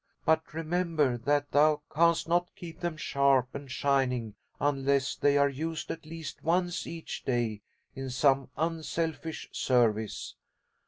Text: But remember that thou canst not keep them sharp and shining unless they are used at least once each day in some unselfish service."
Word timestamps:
But 0.25 0.55
remember 0.55 1.15
that 1.15 1.51
thou 1.51 1.83
canst 1.93 2.27
not 2.27 2.49
keep 2.55 2.79
them 2.79 2.97
sharp 2.97 3.53
and 3.53 3.69
shining 3.69 4.33
unless 4.59 5.15
they 5.15 5.37
are 5.37 5.47
used 5.47 5.91
at 5.91 6.07
least 6.07 6.43
once 6.43 6.87
each 6.87 7.23
day 7.23 7.61
in 7.93 8.09
some 8.09 8.49
unselfish 8.57 9.49
service." 9.51 10.33